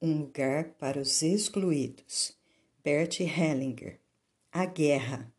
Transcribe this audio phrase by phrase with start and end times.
[0.00, 2.32] Um lugar para os excluídos.
[2.84, 3.98] Bert Hellinger.
[4.52, 5.32] A guerra.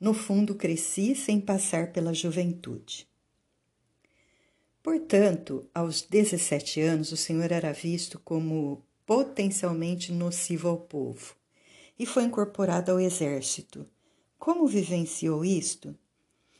[0.00, 3.08] No fundo, cresci sem passar pela juventude.
[4.82, 11.36] Portanto, aos 17 anos, o Senhor era visto como potencialmente nocivo ao povo
[11.96, 13.86] e foi incorporado ao exército.
[14.36, 15.94] Como vivenciou isto?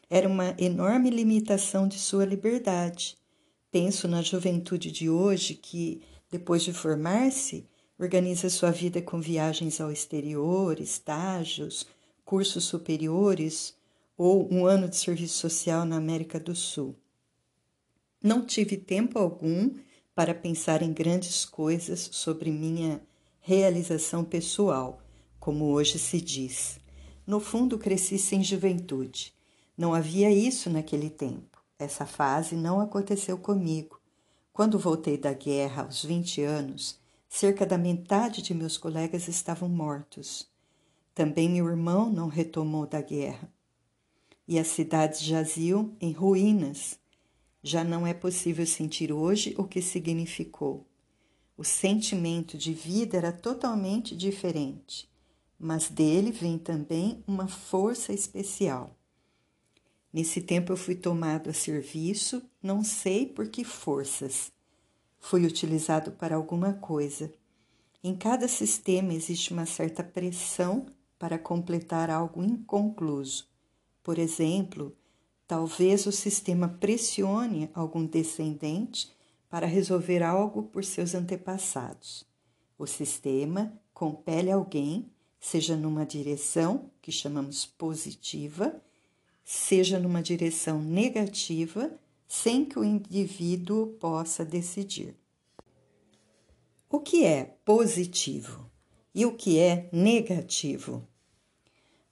[0.09, 3.19] Era uma enorme limitação de sua liberdade.
[3.73, 7.67] Penso na juventude de hoje que depois de formar-se,
[7.99, 11.87] organiza sua vida com viagens ao exterior, estágios,
[12.25, 13.75] cursos superiores
[14.17, 16.95] ou um ano de serviço social na América do Sul.
[18.23, 19.75] Não tive tempo algum
[20.15, 23.03] para pensar em grandes coisas sobre minha
[23.41, 25.03] realização pessoal,
[25.39, 26.79] como hoje se diz.
[27.27, 29.33] No fundo, cresci sem juventude.
[29.77, 31.63] Não havia isso naquele tempo.
[31.79, 34.00] Essa fase não aconteceu comigo.
[34.61, 40.51] Quando voltei da guerra aos 20 anos, cerca da metade de meus colegas estavam mortos.
[41.15, 43.51] Também meu irmão não retomou da guerra.
[44.47, 46.99] E as cidades jaziam em ruínas.
[47.63, 50.87] Já não é possível sentir hoje o que significou.
[51.57, 55.11] O sentimento de vida era totalmente diferente,
[55.59, 58.95] mas dele vem também uma força especial.
[60.13, 64.51] Nesse tempo eu fui tomado a serviço, não sei por que forças.
[65.21, 67.33] Fui utilizado para alguma coisa.
[68.03, 70.87] Em cada sistema existe uma certa pressão
[71.19, 73.47] para completar algo inconcluso.
[74.03, 74.97] Por exemplo,
[75.47, 79.13] talvez o sistema pressione algum descendente
[79.49, 82.25] para resolver algo por seus antepassados.
[82.79, 88.81] O sistema compele alguém, seja numa direção, que chamamos positiva,
[89.53, 91.91] seja numa direção negativa,
[92.29, 95.17] sem que o indivíduo possa decidir.
[96.89, 98.71] O que é positivo
[99.13, 101.05] e o que é negativo?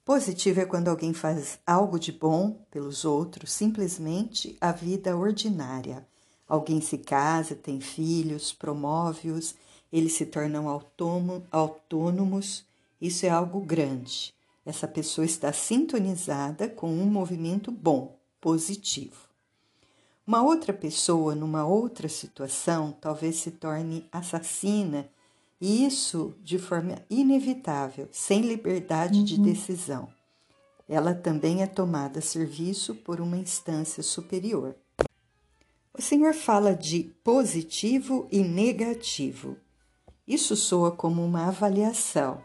[0.03, 6.05] Positivo é quando alguém faz algo de bom pelos outros, simplesmente a vida ordinária.
[6.45, 9.55] Alguém se casa, tem filhos, promove-os,
[9.93, 10.67] eles se tornam
[11.51, 12.65] autônomos,
[12.99, 14.37] isso é algo grande.
[14.65, 19.29] Essa pessoa está sintonizada com um movimento bom, positivo.
[20.25, 25.09] Uma outra pessoa, numa outra situação, talvez se torne assassina,
[25.59, 29.25] e isso de forma inevitável, sem liberdade uhum.
[29.25, 30.07] de decisão.
[30.87, 34.75] Ela também é tomada a serviço por uma instância superior.
[35.93, 39.57] O Senhor fala de positivo e negativo.
[40.27, 42.41] Isso soa como uma avaliação.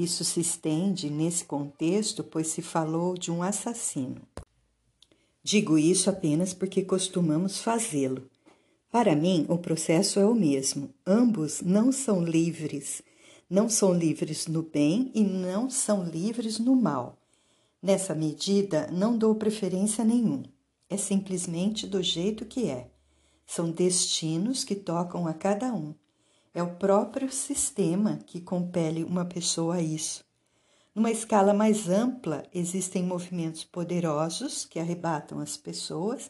[0.00, 4.22] Isso se estende nesse contexto, pois se falou de um assassino.
[5.42, 8.26] Digo isso apenas porque costumamos fazê-lo.
[8.90, 10.88] Para mim, o processo é o mesmo.
[11.06, 13.02] Ambos não são livres.
[13.48, 17.18] Não são livres no bem e não são livres no mal.
[17.82, 20.44] Nessa medida, não dou preferência nenhum.
[20.88, 22.88] É simplesmente do jeito que é.
[23.46, 25.94] São destinos que tocam a cada um.
[26.52, 30.24] É o próprio sistema que compele uma pessoa a isso.
[30.92, 36.28] Numa escala mais ampla, existem movimentos poderosos que arrebatam as pessoas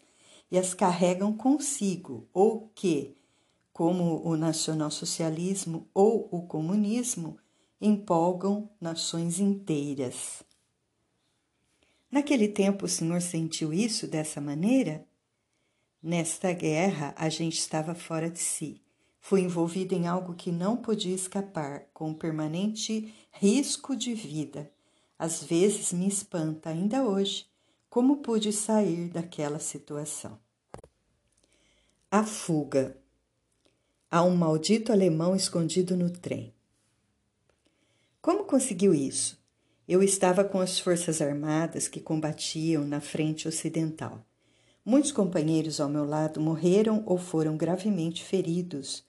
[0.50, 3.16] e as carregam consigo, ou que,
[3.72, 7.38] como o nacionalsocialismo ou o comunismo,
[7.80, 10.42] empolgam nações inteiras.
[12.10, 15.06] Naquele tempo o senhor sentiu isso dessa maneira?
[16.02, 18.82] Nesta guerra a gente estava fora de si
[19.20, 24.70] Fui envolvido em algo que não podia escapar, com permanente risco de vida.
[25.18, 27.46] Às vezes me espanta ainda hoje
[27.88, 30.38] como pude sair daquela situação.
[32.10, 32.96] A fuga.
[34.10, 36.52] Há um maldito alemão escondido no trem.
[38.20, 39.38] Como conseguiu isso?
[39.86, 44.24] Eu estava com as forças armadas que combatiam na frente ocidental.
[44.84, 49.04] Muitos companheiros ao meu lado morreram ou foram gravemente feridos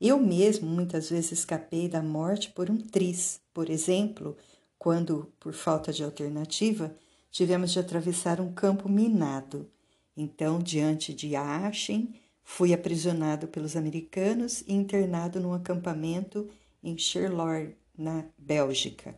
[0.00, 4.36] eu mesmo muitas vezes escapei da morte por um tris, por exemplo,
[4.78, 6.94] quando, por falta de alternativa,
[7.30, 9.70] tivemos de atravessar um campo minado.
[10.16, 16.48] Então, diante de Aachen, fui aprisionado pelos americanos e internado num acampamento
[16.82, 19.14] em Charleroi, na Bélgica.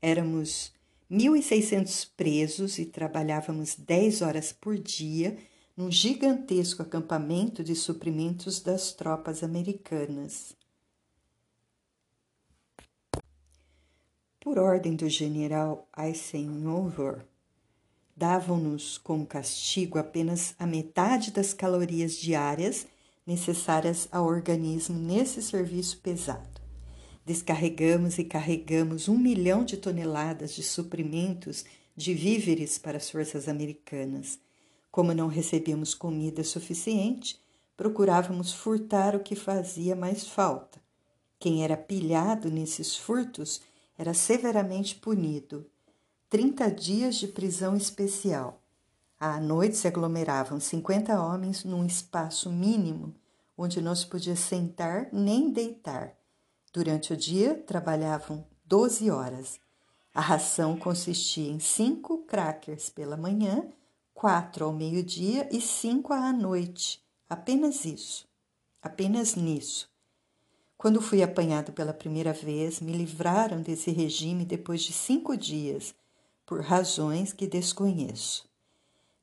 [0.00, 0.72] Éramos
[1.10, 5.36] 1.600 presos e trabalhávamos 10 horas por dia
[5.76, 10.54] num gigantesco acampamento de suprimentos das tropas americanas.
[14.38, 17.24] Por ordem do general Eisenhower,
[18.16, 22.86] davam-nos como castigo apenas a metade das calorias diárias
[23.26, 26.60] necessárias ao organismo nesse serviço pesado.
[27.24, 31.64] Descarregamos e carregamos um milhão de toneladas de suprimentos
[31.96, 34.38] de víveres para as forças americanas.
[34.94, 37.36] Como não recebíamos comida suficiente,
[37.76, 40.80] procurávamos furtar o que fazia mais falta.
[41.36, 43.60] Quem era pilhado nesses furtos
[43.98, 45.66] era severamente punido.
[46.30, 48.62] Trinta dias de prisão especial.
[49.18, 53.12] À noite se aglomeravam cinquenta homens num espaço mínimo
[53.58, 56.14] onde não se podia sentar nem deitar.
[56.72, 59.58] Durante o dia trabalhavam doze horas.
[60.14, 63.68] A ração consistia em cinco crackers pela manhã,
[64.14, 67.02] quatro ao meio-dia e cinco à noite.
[67.28, 68.26] Apenas isso.
[68.80, 69.90] Apenas nisso.
[70.78, 75.94] Quando fui apanhado pela primeira vez, me livraram desse regime depois de cinco dias,
[76.46, 78.48] por razões que desconheço.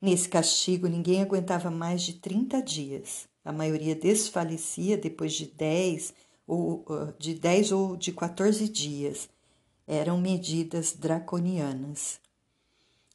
[0.01, 3.29] Nesse castigo, ninguém aguentava mais de 30 dias.
[3.45, 6.13] A maioria desfalecia depois de 10
[6.47, 6.83] ou
[7.19, 9.29] de 10 ou de 14 dias.
[9.87, 12.19] Eram medidas draconianas.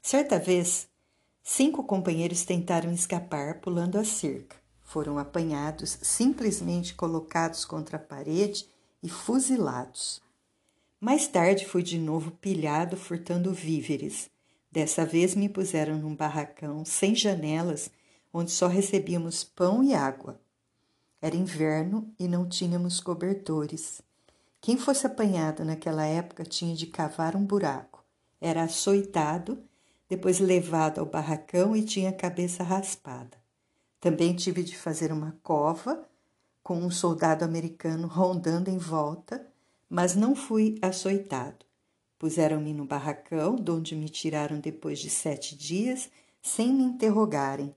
[0.00, 0.88] Certa vez,
[1.48, 4.56] cinco companheiros tentaram escapar pulando a cerca.
[4.82, 8.68] Foram apanhados, simplesmente colocados contra a parede
[9.00, 10.20] e fuzilados.
[11.00, 14.28] Mais tarde fui de novo pilhado furtando víveres.
[14.72, 17.92] Dessa vez me puseram num barracão sem janelas,
[18.34, 20.40] onde só recebíamos pão e água.
[21.22, 24.02] Era inverno e não tínhamos cobertores.
[24.60, 28.04] Quem fosse apanhado naquela época tinha de cavar um buraco.
[28.40, 29.62] Era açoitado,
[30.08, 33.36] depois levado ao barracão e tinha a cabeça raspada.
[34.00, 36.06] Também tive de fazer uma cova
[36.62, 39.46] com um soldado americano rondando em volta,
[39.88, 41.64] mas não fui açoitado.
[42.18, 46.10] Puseram-me no barracão, de onde me tiraram depois de sete dias,
[46.42, 47.74] sem me interrogarem.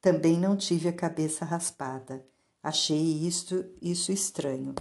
[0.00, 2.24] Também não tive a cabeça raspada.
[2.62, 4.74] Achei isto, isso estranho.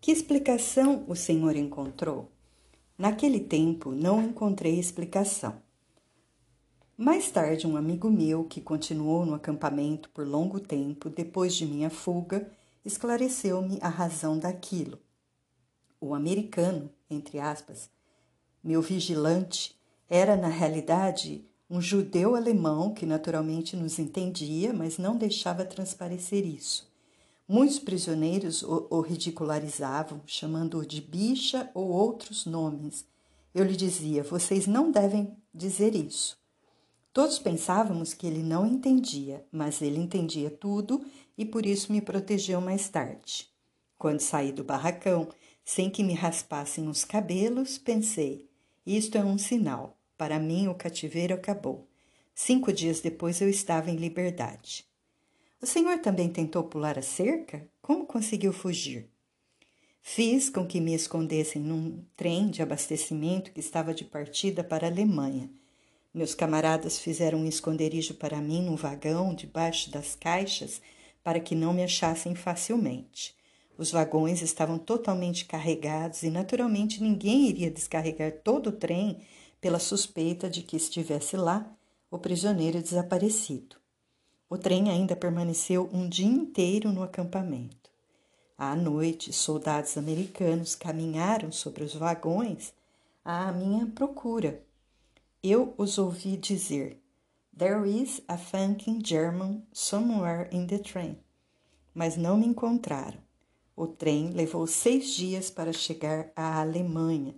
[0.00, 2.30] Que explicação o senhor encontrou?
[2.98, 5.60] Naquele tempo não encontrei explicação.
[6.96, 11.90] Mais tarde, um amigo meu, que continuou no acampamento por longo tempo depois de minha
[11.90, 12.50] fuga,
[12.84, 14.98] esclareceu-me a razão daquilo
[16.00, 17.90] o americano, entre aspas,
[18.62, 19.76] meu vigilante,
[20.08, 26.88] era na realidade um judeu alemão que naturalmente nos entendia, mas não deixava transparecer isso.
[27.48, 33.04] Muitos prisioneiros o, o ridicularizavam, chamando-o de bicha ou outros nomes.
[33.54, 36.38] Eu lhe dizia: vocês não devem dizer isso.
[37.12, 41.04] Todos pensávamos que ele não entendia, mas ele entendia tudo
[41.38, 43.48] e por isso me protegeu mais tarde.
[43.96, 45.28] Quando saí do barracão,
[45.64, 48.50] sem que me raspassem os cabelos, pensei:
[48.84, 49.96] isto é um sinal.
[50.16, 51.88] Para mim, o cativeiro acabou.
[52.34, 54.85] Cinco dias depois eu estava em liberdade.
[55.66, 57.68] O senhor também tentou pular a cerca?
[57.82, 59.10] Como conseguiu fugir?
[60.00, 64.90] Fiz com que me escondessem num trem de abastecimento que estava de partida para a
[64.90, 65.50] Alemanha.
[66.14, 70.80] Meus camaradas fizeram um esconderijo para mim num vagão debaixo das caixas
[71.24, 73.34] para que não me achassem facilmente.
[73.76, 79.18] Os vagões estavam totalmente carregados e, naturalmente, ninguém iria descarregar todo o trem
[79.60, 81.68] pela suspeita de que estivesse lá
[82.08, 83.84] o prisioneiro desaparecido.
[84.48, 87.90] O trem ainda permaneceu um dia inteiro no acampamento.
[88.56, 92.72] À noite, soldados americanos caminharam sobre os vagões
[93.24, 94.62] à minha procura.
[95.42, 97.02] Eu os ouvi dizer:
[97.58, 101.18] There is a funking German somewhere in the train.
[101.92, 103.18] Mas não me encontraram.
[103.74, 107.34] O trem levou seis dias para chegar à Alemanha,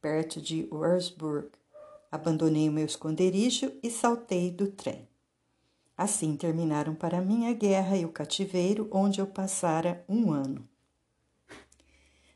[0.00, 1.50] perto de Wurzburg.
[2.10, 5.06] Abandonei o meu esconderijo e saltei do trem.
[5.96, 10.68] Assim terminaram para mim a guerra e o cativeiro, onde eu passara um ano.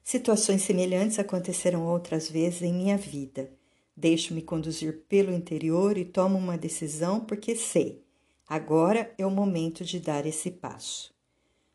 [0.04, 3.52] Situações semelhantes aconteceram outras vezes em minha vida.
[3.96, 8.02] Deixo-me conduzir pelo interior e tomo uma decisão porque sei,
[8.48, 11.12] agora é o momento de dar esse passo.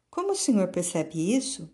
[0.10, 1.70] Como o senhor percebe isso?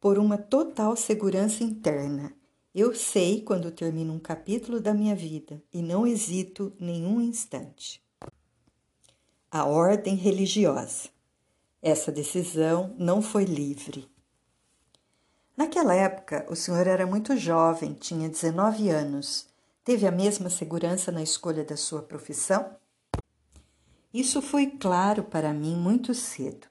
[0.00, 2.32] Por uma total segurança interna.
[2.72, 8.05] Eu sei quando termino um capítulo da minha vida e não hesito nenhum instante.
[9.50, 11.08] A ordem religiosa.
[11.80, 14.10] Essa decisão não foi livre.
[15.56, 19.46] Naquela época, o senhor era muito jovem, tinha 19 anos.
[19.84, 22.76] Teve a mesma segurança na escolha da sua profissão?
[24.12, 26.66] Isso foi claro para mim muito cedo.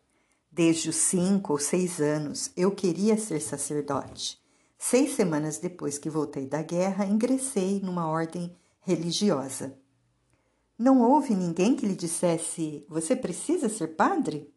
[0.51, 4.37] Desde os cinco ou seis anos, eu queria ser sacerdote.
[4.77, 9.77] Seis semanas depois que voltei da guerra, ingressei numa ordem religiosa.
[10.77, 14.53] Não houve ninguém que lhe dissesse: Você precisa ser padre?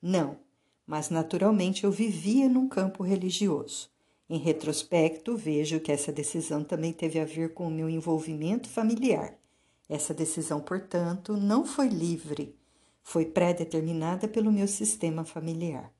[0.00, 0.38] Não,
[0.86, 3.90] mas naturalmente eu vivia num campo religioso.
[4.28, 9.36] Em retrospecto, vejo que essa decisão também teve a ver com o meu envolvimento familiar.
[9.88, 12.56] Essa decisão, portanto, não foi livre,
[13.02, 15.92] foi pré-determinada pelo meu sistema familiar.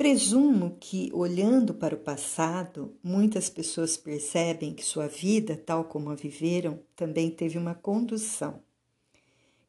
[0.00, 6.14] Presumo que, olhando para o passado, muitas pessoas percebem que sua vida, tal como a
[6.14, 8.62] viveram, também teve uma condução.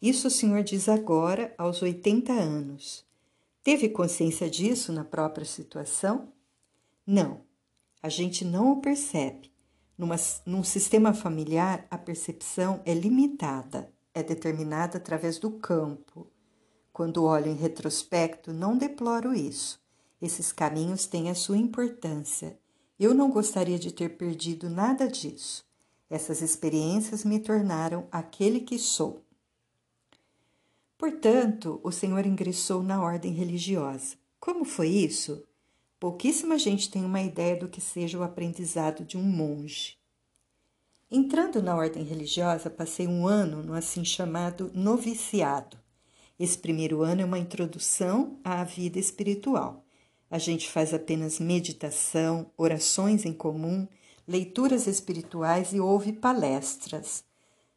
[0.01, 3.05] Isso o senhor diz agora, aos 80 anos.
[3.61, 6.29] Teve consciência disso na própria situação?
[7.05, 7.41] Não,
[8.01, 9.51] a gente não o percebe.
[9.97, 16.25] Numa, num sistema familiar, a percepção é limitada, é determinada através do campo.
[16.93, 19.80] Quando olho em retrospecto, não deploro isso
[20.21, 22.59] esses caminhos têm a sua importância.
[22.99, 25.65] Eu não gostaria de ter perdido nada disso.
[26.09, 29.25] Essas experiências me tornaram aquele que sou.
[30.97, 34.15] Portanto, o Senhor ingressou na ordem religiosa.
[34.39, 35.43] Como foi isso?
[35.99, 39.97] Pouquíssima gente tem uma ideia do que seja o aprendizado de um monge.
[41.09, 45.77] Entrando na ordem religiosa, passei um ano no assim chamado noviciado.
[46.39, 49.83] Esse primeiro ano é uma introdução à vida espiritual.
[50.31, 53.85] A gente faz apenas meditação, orações em comum,
[54.25, 57.25] leituras espirituais e ouve palestras.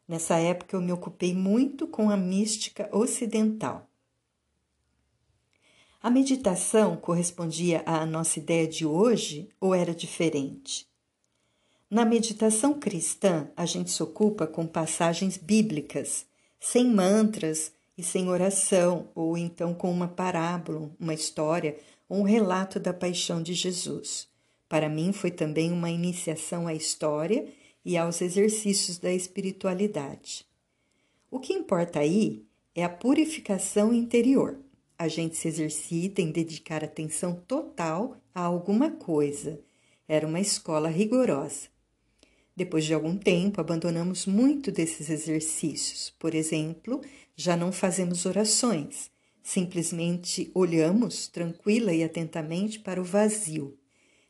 [0.07, 3.89] Nessa época eu me ocupei muito com a mística ocidental.
[6.01, 10.87] A meditação correspondia à nossa ideia de hoje ou era diferente?
[11.89, 16.25] Na meditação cristã, a gente se ocupa com passagens bíblicas,
[16.57, 21.77] sem mantras e sem oração, ou então com uma parábola, uma história
[22.09, 24.27] um relato da paixão de Jesus.
[24.69, 27.47] Para mim, foi também uma iniciação à história
[27.83, 30.45] e aos exercícios da espiritualidade.
[31.29, 34.59] O que importa aí é a purificação interior.
[34.97, 39.59] A gente se exercita em dedicar atenção total a alguma coisa.
[40.07, 41.67] Era uma escola rigorosa.
[42.55, 46.13] Depois de algum tempo, abandonamos muito desses exercícios.
[46.17, 47.01] Por exemplo,
[47.35, 49.11] já não fazemos orações
[49.45, 53.77] Simplesmente olhamos tranquila e atentamente para o vazio.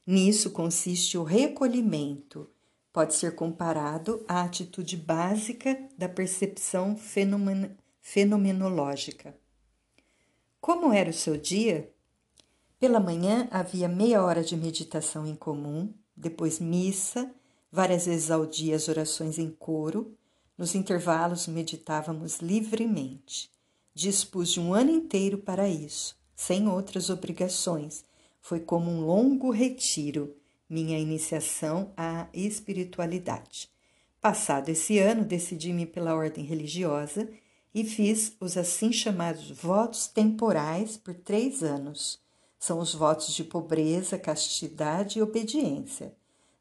[0.06, 2.50] Nisso consiste o recolhimento.
[2.92, 9.34] Pode ser comparado à atitude básica da percepção fenomen fenomenológica.
[10.60, 11.90] Como era o seu dia?
[12.78, 17.34] Pela manhã havia meia hora de meditação em comum, depois missa,
[17.72, 20.14] várias vezes ao dia as orações em coro.
[20.58, 23.55] Nos intervalos meditávamos livremente.
[23.98, 28.04] Dispus de um ano inteiro para isso, sem outras obrigações.
[28.42, 30.36] Foi como um longo retiro,
[30.70, 33.70] minha iniciação à espiritualidade.
[34.20, 37.30] Passado esse ano, decidi-me pela ordem religiosa
[37.74, 42.20] e fiz os assim chamados votos temporais por três anos.
[42.60, 46.14] São os votos de pobreza, castidade e obediência.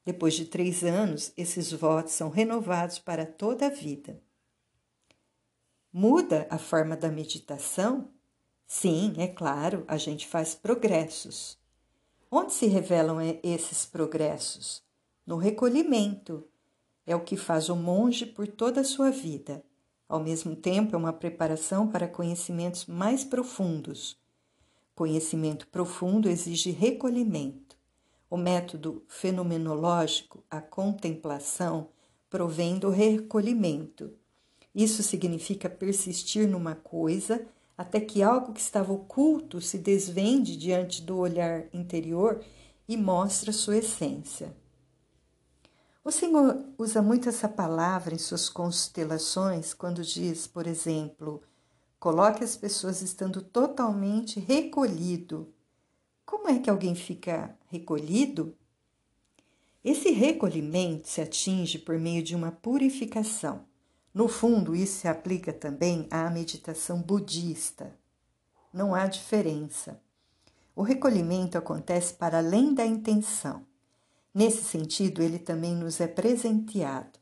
[0.06, 4.22] Depois de três anos, esses votos são renovados para toda a vida.
[5.96, 8.08] Muda a forma da meditação?
[8.66, 11.56] Sim, é claro, a gente faz progressos.
[12.28, 14.82] Onde se revelam esses progressos?
[15.24, 16.42] No recolhimento.
[17.06, 19.64] É o que faz o monge por toda a sua vida.
[20.08, 24.16] Ao mesmo tempo, é uma preparação para conhecimentos mais profundos.
[24.96, 27.78] Conhecimento profundo exige recolhimento.
[28.28, 31.86] O método fenomenológico, a contemplação,
[32.28, 34.12] provém do recolhimento
[34.74, 41.18] isso significa persistir numa coisa até que algo que estava oculto se desvende diante do
[41.18, 42.44] olhar interior
[42.88, 44.54] e mostra sua essência.
[46.04, 51.42] O Senhor usa muito essa palavra em suas constelações quando diz, por exemplo,
[51.98, 55.52] coloque as pessoas estando totalmente recolhido.
[56.26, 58.54] Como é que alguém fica recolhido?
[59.82, 63.64] Esse recolhimento se atinge por meio de uma purificação.
[64.14, 67.92] No fundo, isso se aplica também à meditação budista.
[68.72, 70.00] Não há diferença.
[70.76, 73.66] O recolhimento acontece para além da intenção.
[74.32, 77.18] Nesse sentido, ele também nos é presenteado.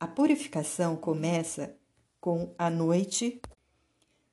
[0.00, 1.74] A purificação começa
[2.18, 3.40] com a noite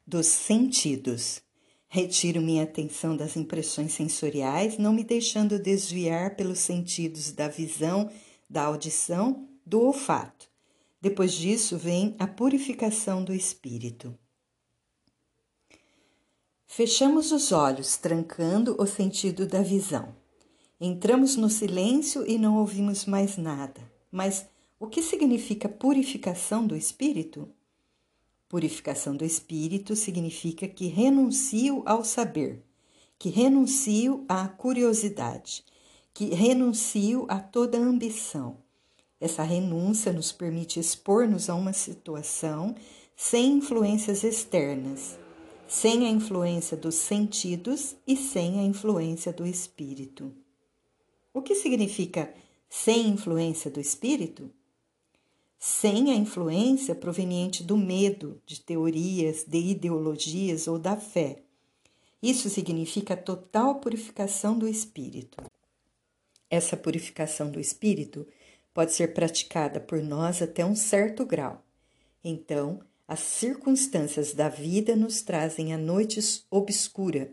[0.08, 1.42] dos sentidos.
[1.88, 8.10] Retiro minha atenção das impressões sensoriais, não me deixando desviar pelos sentidos da visão,
[8.50, 10.53] da audição, do olfato.
[11.04, 14.18] Depois disso vem a purificação do espírito.
[16.66, 20.16] Fechamos os olhos, trancando o sentido da visão.
[20.80, 24.46] Entramos no silêncio e não ouvimos mais nada, mas
[24.80, 27.50] O que significa purificação do espírito?
[28.48, 32.64] Purificação do espírito significa que renuncio ao saber,
[33.20, 35.66] que renuncio à curiosidade,
[36.14, 38.63] que renuncio a toda ambição.
[39.24, 42.76] Essa renúncia nos permite expor-nos a uma situação
[43.16, 45.18] sem influências externas,
[45.66, 50.30] sem a influência dos sentidos e sem a influência do espírito.
[51.34, 52.34] O que significa
[52.70, 54.52] sem influência do espírito?
[55.58, 61.44] sem a influência proveniente do medo, de teorias, de ideologias ou da fé.
[62.22, 65.42] Isso significa total purificação do espírito.
[66.50, 68.28] Essa purificação do espírito
[68.74, 71.64] pode ser praticada por nós até um certo grau.
[72.24, 77.32] Então, as circunstâncias da vida nos trazem a noite obscura,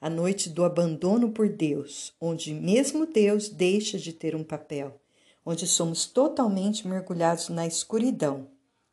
[0.00, 5.00] a noite do abandono por Deus, onde mesmo Deus deixa de ter um papel
[5.48, 8.46] onde somos totalmente mergulhados na escuridão,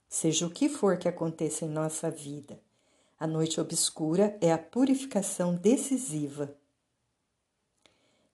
[0.07, 2.57] seja o que for que aconteça em nossa vida.
[3.19, 6.55] A noite obscura é a purificação decisiva.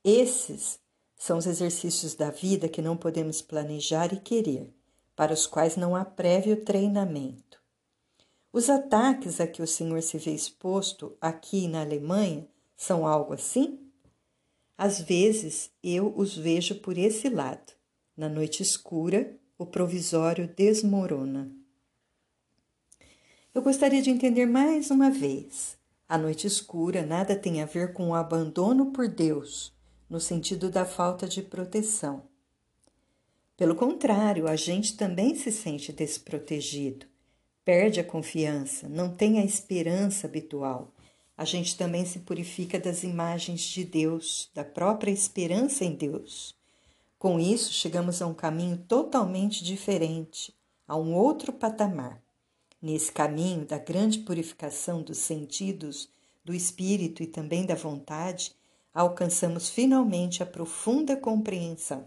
[0.03, 0.79] Esses
[1.21, 4.73] são os exercícios da vida que não podemos planejar e querer,
[5.15, 7.61] para os quais não há prévio treinamento.
[8.51, 13.79] Os ataques a que o Senhor se vê exposto aqui na Alemanha são algo assim?
[14.75, 17.71] Às vezes eu os vejo por esse lado.
[18.17, 21.51] Na noite escura, o provisório desmorona.
[23.53, 25.77] Eu gostaria de entender mais uma vez.
[26.09, 29.71] A noite escura nada tem a ver com o abandono por Deus,
[30.11, 32.23] no sentido da falta de proteção.
[33.55, 37.05] Pelo contrário, a gente também se sente desprotegido,
[37.63, 40.93] perde a confiança, não tem a esperança habitual.
[41.37, 46.53] A gente também se purifica das imagens de Deus, da própria esperança em Deus.
[47.17, 50.53] Com isso, chegamos a um caminho totalmente diferente,
[50.85, 52.21] a um outro patamar.
[52.81, 56.09] Nesse caminho da grande purificação dos sentidos,
[56.43, 58.53] do espírito e também da vontade,
[58.93, 62.05] alcançamos finalmente a profunda compreensão.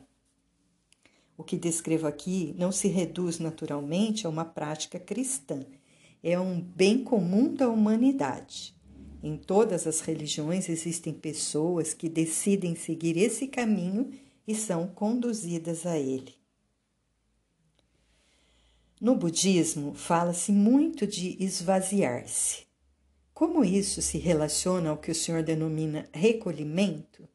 [1.36, 5.64] O que descrevo aqui não se reduz naturalmente a uma prática cristã,
[6.22, 8.74] é um bem comum da humanidade.
[9.22, 14.10] Em todas as religiões existem pessoas que decidem seguir esse caminho
[14.46, 16.34] e são conduzidas a ele.
[19.00, 22.63] No budismo, fala-se muito de esvaziar-se.
[23.34, 27.28] Como isso se relaciona ao que o senhor denomina recolhimento?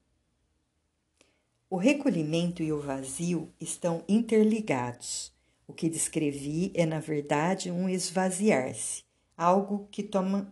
[1.70, 5.32] O recolhimento e o vazio estão interligados.
[5.68, 9.04] O que descrevi é, na verdade, um esvaziar-se,
[9.38, 10.52] algo que, toma,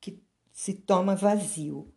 [0.00, 1.92] que se toma vazio.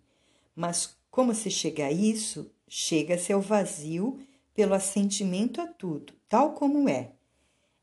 [0.55, 4.19] Mas como se chega a isso Chega-se ao vazio
[4.53, 7.13] pelo assentimento a tudo, tal como é.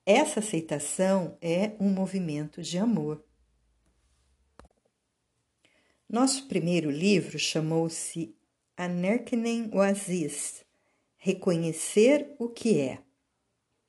[0.04, 3.24] Essa aceitação é um movimento de amor.
[6.14, 8.36] Nosso primeiro livro chamou-se
[8.76, 10.64] Anerkennen Oasis
[11.16, 13.00] Reconhecer o que é.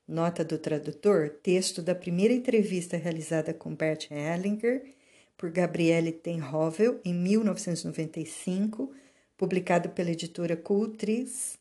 [0.08, 4.96] Nota do tradutor, texto da primeira entrevista realizada com Bert Hellinger
[5.38, 8.92] por Gabriele Tenhovel em 1995
[9.38, 11.60] publicado pela editora Cultris,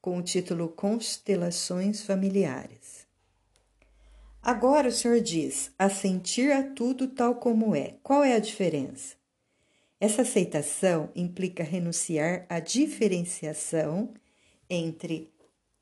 [0.00, 3.06] com o título Constelações Familiares.
[4.40, 7.96] Agora o senhor diz: assentir a tudo tal como é.
[8.02, 9.17] Qual é a diferença?
[10.00, 14.14] Essa aceitação implica renunciar à diferenciação
[14.70, 15.28] entre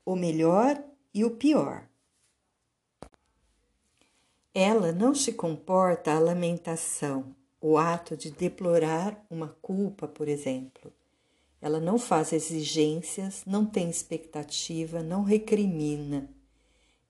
[0.03, 1.87] o melhor e o pior.
[4.55, 10.91] Ela não se comporta a lamentação, o ato de deplorar uma culpa, por exemplo.
[11.61, 16.27] Ela não faz exigências, não tem expectativa, não recrimina.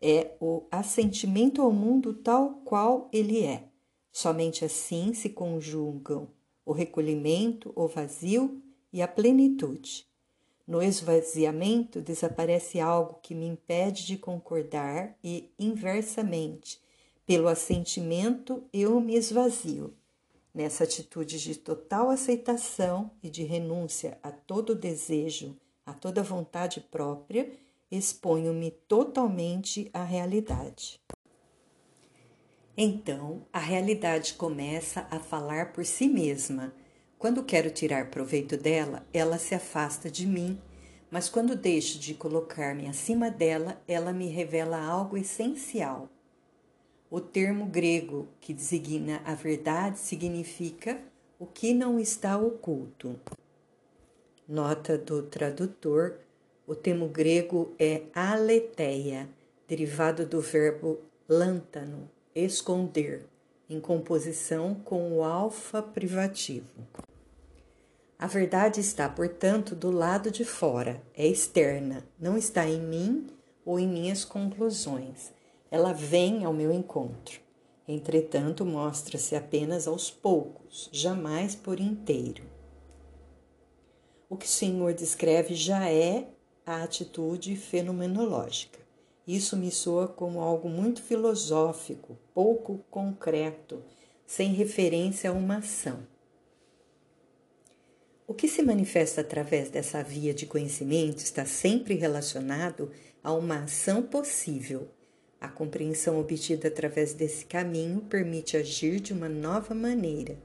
[0.01, 3.69] É o assentimento ao mundo tal qual ele é.
[4.11, 6.35] Somente assim se conjugam
[6.67, 10.05] o recolhimento, o vazio e a plenitude.
[10.67, 16.81] No esvaziamento desaparece algo que me impede de concordar e, inversamente,
[17.25, 19.93] pelo assentimento eu me esvazio.
[20.53, 27.49] Nessa atitude de total aceitação e de renúncia a todo desejo, a toda vontade própria,
[27.89, 30.99] exponho-me totalmente à realidade.
[32.77, 36.71] Então, a realidade começa a falar por si mesma.
[37.17, 40.61] Quando quero tirar proveito dela, ela se afasta de mim,
[41.09, 46.09] mas quando deixo de colocar-me acima dela, ela me revela algo essencial
[47.09, 50.99] o termo grego que designa a verdade significa
[51.39, 53.17] o que não está oculto.
[54.47, 56.19] Nota do tradutor:
[56.65, 59.29] o termo grego é aletheia,
[59.67, 62.09] derivado do verbo lântano,
[62.45, 63.25] esconder,
[63.69, 66.87] em composição com o alfa privativo.
[68.19, 73.27] A verdade está, portanto, do lado de fora, é externa, não está em mim
[73.63, 75.31] ou em minhas conclusões.
[75.69, 77.39] Ela vem ao meu encontro.
[77.87, 82.43] Entretanto, mostra-se apenas aos poucos, jamais por inteiro.
[84.29, 86.27] O que o Senhor descreve já é
[86.65, 88.86] a atitude fenomenológica.
[89.27, 93.83] Isso me soa como algo muito filosófico, pouco concreto,
[94.25, 96.07] sem referência a uma ação.
[98.25, 104.01] O que se manifesta através dessa via de conhecimento está sempre relacionado a uma ação
[104.01, 104.89] possível,
[105.39, 110.37] a compreensão obtida através desse caminho permite agir de uma nova maneira.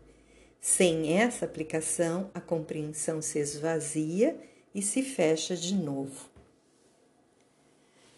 [0.61, 4.37] Sem essa aplicação, a compreensão se esvazia
[4.75, 6.32] e se fecha de novo.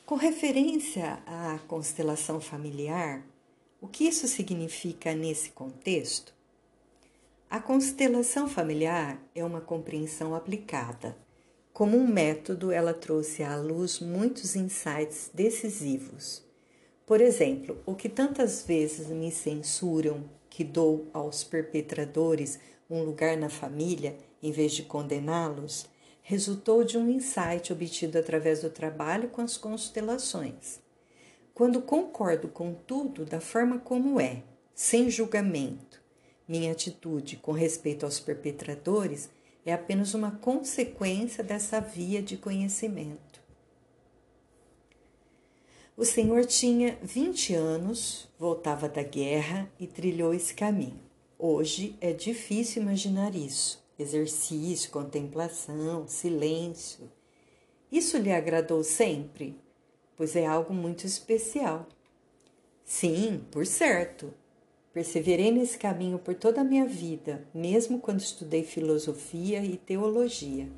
[0.07, 3.27] Com referência à constelação familiar,
[3.81, 6.35] o que isso significa nesse contexto?
[7.49, 11.17] A constelação familiar é uma compreensão aplicada.
[11.73, 16.45] Como um método, ela trouxe à luz muitos insights decisivos.
[17.07, 22.59] Por exemplo, o que tantas vezes me censuram que dou aos perpetradores
[22.91, 25.87] um lugar na família em vez de condená-los,
[26.27, 30.81] resultou de um insight obtido através do trabalho com as constelações.
[31.53, 34.43] Quando concordo com tudo da forma como é,
[34.75, 36.03] sem julgamento,
[36.49, 39.29] minha atitude com respeito aos perpetradores
[39.67, 43.43] é apenas uma consequência dessa via de conhecimento.
[45.95, 51.01] O senhor tinha 20 anos, voltava da guerra e trilhou esse caminho.
[51.39, 53.84] Hoje é difícil imaginar isso.
[53.99, 57.11] Exercício, contemplação, silêncio.
[57.93, 59.57] Isso lhe agradou sempre?
[60.17, 61.87] Pois é algo muito especial.
[62.85, 64.35] Sim, por certo.
[64.93, 70.69] Perseverei nesse caminho por toda a minha vida, mesmo quando estudei filosofia e teologia.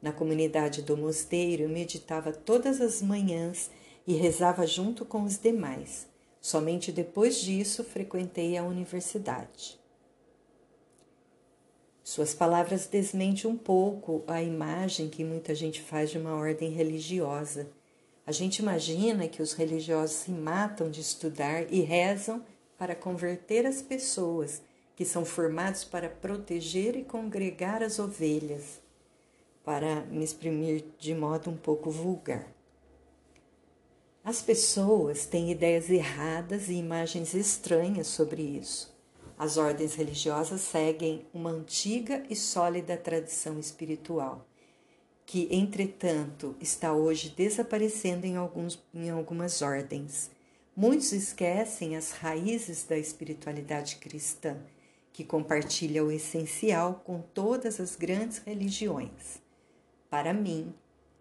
[0.00, 3.70] Na comunidade do mosteiro, eu meditava todas as manhãs
[4.06, 6.06] e rezava junto com os demais.
[6.40, 9.78] Somente depois disso frequentei a universidade.
[12.08, 17.68] Suas palavras desmentem um pouco a imagem que muita gente faz de uma ordem religiosa.
[18.26, 22.42] A gente imagina que os religiosos se matam de estudar e rezam
[22.78, 24.62] para converter as pessoas,
[24.96, 28.80] que são formados para proteger e congregar as ovelhas,
[29.62, 32.50] para me exprimir de modo um pouco vulgar.
[34.24, 38.97] As pessoas têm ideias erradas e imagens estranhas sobre isso.
[39.38, 44.44] As ordens religiosas seguem uma antiga e sólida tradição espiritual,
[45.24, 50.30] que, entretanto, está hoje desaparecendo em, alguns, em algumas ordens.
[50.76, 54.56] Muitos esquecem as raízes da espiritualidade cristã,
[55.12, 59.40] que compartilha o essencial com todas as grandes religiões.
[60.10, 60.74] Para mim,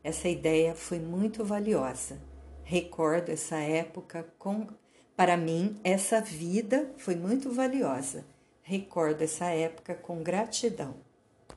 [0.04, 2.18] essa ideia foi muito valiosa
[2.68, 4.68] recordo essa época com.
[5.18, 8.24] Para mim, essa vida foi muito valiosa.
[8.62, 11.07] Recordo essa época com gratidão.